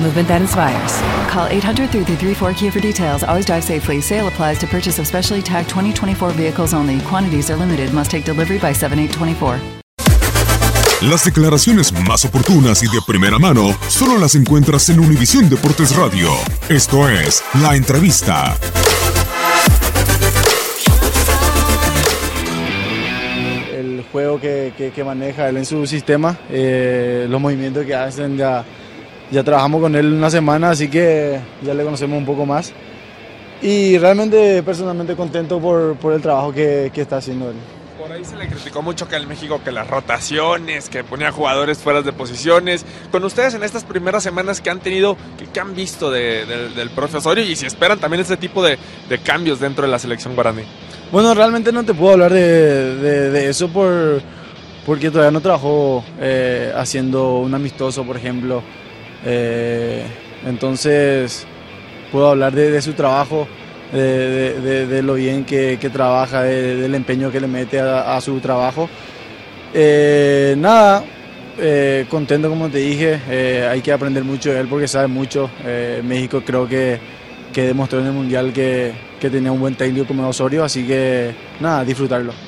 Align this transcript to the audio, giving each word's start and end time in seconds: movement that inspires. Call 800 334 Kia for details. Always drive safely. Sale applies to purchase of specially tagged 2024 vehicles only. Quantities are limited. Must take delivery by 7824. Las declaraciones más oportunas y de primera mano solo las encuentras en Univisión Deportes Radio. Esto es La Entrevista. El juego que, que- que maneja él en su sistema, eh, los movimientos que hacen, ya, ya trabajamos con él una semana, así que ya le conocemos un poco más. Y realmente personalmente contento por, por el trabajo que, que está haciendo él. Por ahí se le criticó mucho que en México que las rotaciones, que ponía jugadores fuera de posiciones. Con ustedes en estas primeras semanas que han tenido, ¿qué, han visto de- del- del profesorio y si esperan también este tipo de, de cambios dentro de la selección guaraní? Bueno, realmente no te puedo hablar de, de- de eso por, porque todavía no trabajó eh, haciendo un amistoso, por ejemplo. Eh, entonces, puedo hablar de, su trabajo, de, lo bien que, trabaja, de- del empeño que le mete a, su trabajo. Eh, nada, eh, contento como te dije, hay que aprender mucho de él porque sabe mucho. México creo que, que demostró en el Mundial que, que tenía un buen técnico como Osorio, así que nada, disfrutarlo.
movement 0.00 0.28
that 0.28 0.40
inspires. 0.40 0.92
Call 1.30 1.46
800 1.46 1.90
334 1.90 2.52
Kia 2.54 2.70
for 2.70 2.80
details. 2.80 3.22
Always 3.24 3.44
drive 3.46 3.62
safely. 3.64 4.00
Sale 4.00 4.28
applies 4.28 4.58
to 4.60 4.66
purchase 4.66 4.98
of 4.98 5.06
specially 5.06 5.42
tagged 5.42 5.68
2024 5.70 6.30
vehicles 6.32 6.72
only. 6.74 7.00
Quantities 7.00 7.50
are 7.50 7.56
limited. 7.56 7.92
Must 7.92 8.10
take 8.10 8.24
delivery 8.24 8.58
by 8.58 8.72
7824. 8.72 9.58
Las 11.08 11.24
declaraciones 11.24 11.92
más 11.92 12.24
oportunas 12.24 12.82
y 12.82 12.86
de 12.88 13.00
primera 13.06 13.38
mano 13.38 13.72
solo 13.86 14.18
las 14.18 14.34
encuentras 14.34 14.88
en 14.88 14.98
Univisión 14.98 15.48
Deportes 15.48 15.94
Radio. 15.94 16.28
Esto 16.68 17.08
es 17.08 17.40
La 17.62 17.76
Entrevista. 17.76 18.56
El 23.72 24.04
juego 24.10 24.40
que, 24.40 24.72
que- 24.76 24.90
que 24.90 25.04
maneja 25.04 25.48
él 25.48 25.58
en 25.58 25.64
su 25.66 25.86
sistema, 25.86 26.36
eh, 26.50 27.26
los 27.28 27.40
movimientos 27.40 27.84
que 27.84 27.94
hacen, 27.94 28.36
ya, 28.36 28.64
ya 29.30 29.42
trabajamos 29.44 29.80
con 29.80 29.94
él 29.96 30.12
una 30.12 30.30
semana, 30.30 30.70
así 30.70 30.88
que 30.88 31.38
ya 31.62 31.74
le 31.74 31.84
conocemos 31.84 32.18
un 32.18 32.26
poco 32.26 32.46
más. 32.46 32.72
Y 33.60 33.98
realmente 33.98 34.62
personalmente 34.62 35.14
contento 35.16 35.58
por, 35.60 35.96
por 35.96 36.12
el 36.12 36.22
trabajo 36.22 36.52
que, 36.52 36.90
que 36.94 37.00
está 37.02 37.16
haciendo 37.16 37.48
él. 37.50 37.56
Por 37.98 38.12
ahí 38.12 38.24
se 38.24 38.36
le 38.36 38.46
criticó 38.46 38.80
mucho 38.80 39.08
que 39.08 39.16
en 39.16 39.26
México 39.26 39.60
que 39.64 39.72
las 39.72 39.88
rotaciones, 39.88 40.88
que 40.88 41.02
ponía 41.02 41.32
jugadores 41.32 41.78
fuera 41.78 42.00
de 42.00 42.12
posiciones. 42.12 42.86
Con 43.10 43.24
ustedes 43.24 43.54
en 43.54 43.64
estas 43.64 43.82
primeras 43.82 44.22
semanas 44.22 44.60
que 44.60 44.70
han 44.70 44.78
tenido, 44.78 45.16
¿qué, 45.52 45.58
han 45.60 45.74
visto 45.74 46.08
de- 46.10 46.46
del- 46.46 46.74
del 46.76 46.90
profesorio 46.90 47.44
y 47.44 47.56
si 47.56 47.66
esperan 47.66 47.98
también 47.98 48.20
este 48.20 48.36
tipo 48.36 48.62
de, 48.62 48.78
de 49.08 49.18
cambios 49.18 49.58
dentro 49.58 49.84
de 49.84 49.90
la 49.90 49.98
selección 49.98 50.36
guaraní? 50.36 50.62
Bueno, 51.10 51.34
realmente 51.34 51.72
no 51.72 51.82
te 51.84 51.92
puedo 51.94 52.12
hablar 52.12 52.32
de, 52.32 52.94
de- 52.96 53.30
de 53.30 53.48
eso 53.50 53.68
por, 53.68 54.22
porque 54.86 55.10
todavía 55.10 55.32
no 55.32 55.40
trabajó 55.40 56.04
eh, 56.20 56.72
haciendo 56.76 57.38
un 57.38 57.52
amistoso, 57.54 58.04
por 58.04 58.16
ejemplo. 58.16 58.62
Eh, 59.24 60.02
entonces, 60.46 61.46
puedo 62.12 62.28
hablar 62.28 62.52
de, 62.54 62.80
su 62.80 62.92
trabajo, 62.92 63.46
de, 63.92 65.00
lo 65.02 65.14
bien 65.14 65.44
que, 65.44 65.78
trabaja, 65.92 66.42
de- 66.42 66.76
del 66.76 66.94
empeño 66.94 67.30
que 67.30 67.40
le 67.40 67.48
mete 67.48 67.80
a, 67.80 68.20
su 68.20 68.38
trabajo. 68.40 68.88
Eh, 69.74 70.54
nada, 70.58 71.04
eh, 71.58 72.06
contento 72.08 72.48
como 72.48 72.68
te 72.68 72.78
dije, 72.78 73.66
hay 73.68 73.80
que 73.80 73.92
aprender 73.92 74.24
mucho 74.24 74.52
de 74.52 74.60
él 74.60 74.68
porque 74.68 74.88
sabe 74.88 75.08
mucho. 75.08 75.50
México 76.04 76.42
creo 76.44 76.68
que, 76.68 76.98
que 77.52 77.62
demostró 77.62 78.00
en 78.00 78.06
el 78.06 78.12
Mundial 78.12 78.52
que, 78.52 78.92
que 79.20 79.30
tenía 79.30 79.52
un 79.52 79.60
buen 79.60 79.74
técnico 79.74 80.06
como 80.06 80.28
Osorio, 80.28 80.64
así 80.64 80.86
que 80.86 81.32
nada, 81.60 81.84
disfrutarlo. 81.84 82.47